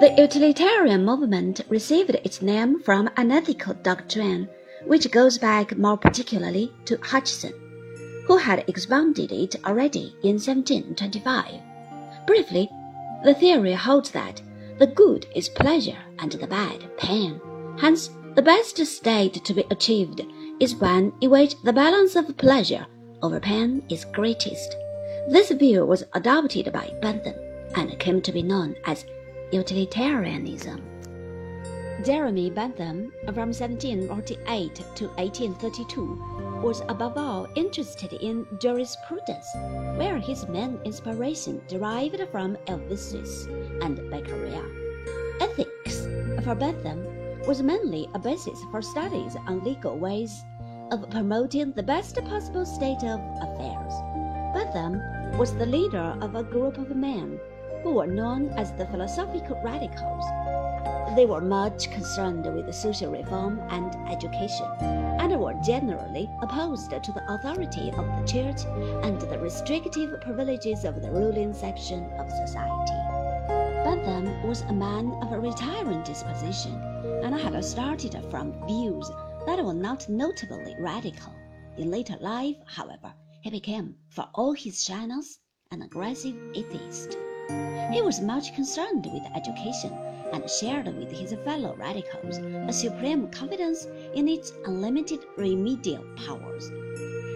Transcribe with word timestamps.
The 0.00 0.14
utilitarian 0.18 1.04
movement 1.04 1.62
received 1.68 2.10
its 2.10 2.42
name 2.42 2.80
from 2.82 3.08
an 3.16 3.30
ethical 3.30 3.74
doctrine 3.74 4.48
which 4.86 5.10
goes 5.10 5.38
back 5.38 5.78
more 5.78 5.96
particularly 5.96 6.70
to 6.84 6.98
Hutcheson, 6.98 7.54
who 8.26 8.36
had 8.36 8.68
expounded 8.68 9.32
it 9.32 9.56
already 9.64 10.14
in 10.22 10.34
1725. 10.34 11.60
Briefly, 12.26 12.70
the 13.24 13.34
theory 13.34 13.72
holds 13.72 14.10
that 14.10 14.42
the 14.78 14.86
good 14.86 15.26
is 15.34 15.48
pleasure 15.48 15.98
and 16.18 16.32
the 16.32 16.46
bad 16.46 16.84
pain. 16.98 17.40
Hence, 17.78 18.10
the 18.34 18.42
best 18.42 18.76
state 18.84 19.44
to 19.44 19.54
be 19.54 19.64
achieved 19.70 20.20
is 20.60 20.74
one 20.74 21.12
in 21.20 21.30
which 21.30 21.54
the 21.62 21.72
balance 21.72 22.14
of 22.14 22.36
pleasure 22.36 22.86
over 23.22 23.40
pain 23.40 23.82
is 23.88 24.04
greatest. 24.04 24.76
This 25.26 25.50
view 25.50 25.86
was 25.86 26.04
adopted 26.12 26.70
by 26.70 26.92
Bentham 27.00 27.34
and 27.76 27.98
came 27.98 28.20
to 28.20 28.32
be 28.32 28.42
known 28.42 28.76
as 28.84 29.06
utilitarianism. 29.52 30.82
Jeremy 32.04 32.50
Bentham, 32.50 33.10
from 33.32 33.48
1748 33.48 34.74
to 34.74 35.06
1832, 35.16 36.60
was 36.62 36.82
above 36.90 37.16
all 37.16 37.48
interested 37.54 38.12
in 38.12 38.46
jurisprudence, 38.58 39.46
where 39.96 40.18
his 40.18 40.46
main 40.46 40.78
inspiration 40.84 41.62
derived 41.68 42.20
from 42.30 42.58
Helvetius 42.66 43.46
and 43.82 43.98
Beccaria. 44.10 44.62
Ethics, 45.40 46.06
for 46.44 46.54
Bentham, 46.54 47.02
was 47.46 47.62
mainly 47.62 48.08
a 48.14 48.18
basis 48.18 48.58
for 48.70 48.82
studies 48.82 49.36
on 49.46 49.64
legal 49.64 49.96
ways 49.96 50.44
of 50.90 51.08
promoting 51.08 51.72
the 51.72 51.82
best 51.82 52.16
possible 52.26 52.66
state 52.66 53.02
of 53.04 53.20
affairs. 53.40 54.13
Bentham 54.72 55.36
was 55.36 55.54
the 55.54 55.66
leader 55.66 56.16
of 56.22 56.34
a 56.34 56.42
group 56.42 56.78
of 56.78 56.96
men 56.96 57.38
who 57.82 57.92
were 57.92 58.06
known 58.06 58.48
as 58.56 58.72
the 58.72 58.86
philosophical 58.86 59.60
radicals. 59.62 60.24
They 61.14 61.26
were 61.26 61.42
much 61.42 61.90
concerned 61.90 62.46
with 62.46 62.74
social 62.74 63.12
reform 63.12 63.60
and 63.68 63.94
education, 64.10 64.66
and 64.80 65.38
were 65.38 65.54
generally 65.62 66.30
opposed 66.40 66.90
to 66.90 67.12
the 67.12 67.22
authority 67.34 67.90
of 67.90 68.06
the 68.06 68.24
church 68.26 68.64
and 69.04 69.20
the 69.20 69.38
restrictive 69.38 70.18
privileges 70.22 70.86
of 70.86 71.02
the 71.02 71.10
ruling 71.10 71.52
section 71.52 72.04
of 72.18 72.30
society. 72.30 72.98
Bentham 73.84 74.48
was 74.48 74.62
a 74.62 74.72
man 74.72 75.12
of 75.20 75.30
a 75.32 75.38
retiring 75.38 76.02
disposition, 76.04 76.80
and 77.22 77.34
had 77.34 77.62
started 77.62 78.16
from 78.30 78.66
views 78.66 79.10
that 79.44 79.62
were 79.62 79.74
not 79.74 80.08
notably 80.08 80.74
radical. 80.78 81.34
In 81.76 81.90
later 81.90 82.16
life, 82.20 82.56
however, 82.66 83.12
he 83.44 83.50
became, 83.50 83.94
for 84.08 84.26
all 84.32 84.54
his 84.54 84.82
shyness, 84.82 85.38
an 85.70 85.82
aggressive 85.82 86.34
atheist. 86.54 87.18
He 87.92 88.00
was 88.00 88.22
much 88.22 88.54
concerned 88.54 89.06
with 89.12 89.22
education 89.36 89.92
and 90.32 90.48
shared 90.48 90.86
with 90.86 91.12
his 91.12 91.34
fellow 91.44 91.76
radicals 91.76 92.38
a 92.38 92.72
supreme 92.72 93.28
confidence 93.28 93.86
in 94.14 94.28
its 94.28 94.54
unlimited 94.64 95.26
remedial 95.36 96.02
powers. 96.16 96.70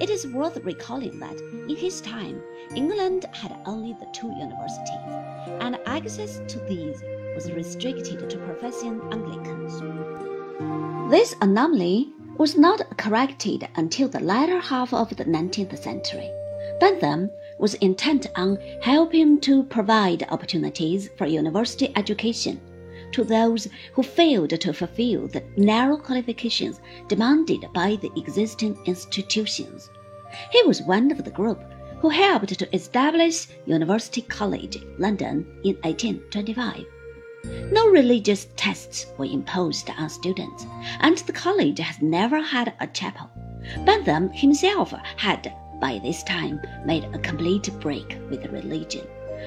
It 0.00 0.10
is 0.10 0.26
worth 0.26 0.56
recalling 0.64 1.20
that 1.20 1.40
in 1.68 1.76
his 1.76 2.00
time, 2.00 2.42
England 2.74 3.26
had 3.32 3.56
only 3.64 3.92
the 3.92 4.10
two 4.12 4.26
universities, 4.26 5.12
and 5.60 5.78
access 5.86 6.40
to 6.48 6.58
these 6.66 7.00
was 7.36 7.52
restricted 7.52 8.28
to 8.28 8.38
professing 8.38 9.00
Anglicans. 9.12 9.80
This 11.12 11.36
anomaly 11.40 12.12
was 12.36 12.56
not 12.56 12.96
corrected 12.96 13.68
until 13.76 14.08
the 14.08 14.20
latter 14.20 14.58
half 14.58 14.92
of 14.92 15.16
the 15.16 15.24
19th 15.24 15.78
century. 15.78 16.30
Bentham 16.80 17.30
was 17.58 17.74
intent 17.74 18.26
on 18.36 18.58
helping 18.80 19.40
to 19.40 19.62
provide 19.64 20.26
opportunities 20.30 21.10
for 21.16 21.26
university 21.26 21.92
education 21.96 22.60
to 23.12 23.24
those 23.24 23.68
who 23.92 24.02
failed 24.02 24.50
to 24.50 24.72
fulfill 24.72 25.28
the 25.28 25.44
narrow 25.56 25.96
qualifications 25.96 26.80
demanded 27.08 27.66
by 27.72 27.96
the 27.96 28.10
existing 28.16 28.76
institutions. 28.86 29.90
He 30.50 30.62
was 30.62 30.82
one 30.82 31.10
of 31.10 31.22
the 31.24 31.30
group 31.30 31.62
who 32.00 32.08
helped 32.08 32.58
to 32.58 32.74
establish 32.74 33.46
University 33.66 34.22
College, 34.22 34.82
London, 34.98 35.46
in 35.62 35.76
1825. 35.82 36.84
No 37.44 37.88
religious 37.88 38.46
tests 38.56 39.06
were 39.18 39.24
imposed 39.24 39.90
on 39.90 40.08
students, 40.08 40.66
and 41.00 41.18
the 41.18 41.32
college 41.32 41.78
has 41.78 42.00
never 42.00 42.40
had 42.40 42.72
a 42.80 42.86
chapel. 42.86 43.30
Bentham 43.84 44.30
himself 44.30 44.92
had 45.16 45.52
by 45.80 45.98
this 45.98 46.22
time 46.22 46.60
made 46.84 47.04
a 47.04 47.18
complete 47.18 47.68
break 47.80 48.16
with 48.30 48.46
religion. 48.52 49.06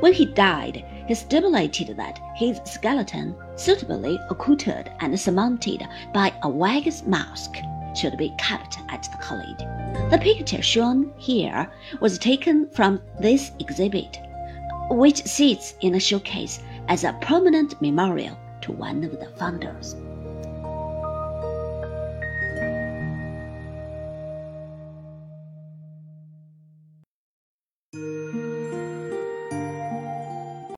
When 0.00 0.12
he 0.12 0.26
died, 0.26 0.84
he 1.06 1.14
stipulated 1.14 1.96
that 1.96 2.18
his 2.34 2.60
skeleton, 2.64 3.36
suitably 3.54 4.18
accoutred 4.30 4.90
and 4.98 5.18
surmounted 5.18 5.86
by 6.12 6.34
a 6.42 6.48
wax 6.48 7.04
mask, 7.04 7.56
should 7.94 8.16
be 8.16 8.34
kept 8.36 8.78
at 8.88 9.04
the 9.04 9.18
college. 9.18 10.10
The 10.10 10.18
picture 10.18 10.60
shown 10.60 11.12
here 11.16 11.70
was 12.00 12.18
taken 12.18 12.68
from 12.70 13.00
this 13.20 13.52
exhibit, 13.60 14.18
which 14.90 15.22
sits 15.22 15.74
in 15.80 15.94
a 15.94 16.00
showcase 16.00 16.60
as 16.88 17.04
a 17.04 17.12
permanent 17.20 17.80
memorial 17.80 18.36
to 18.62 18.72
one 18.72 19.04
of 19.04 19.18
the 19.18 19.26
founders. 19.38 19.96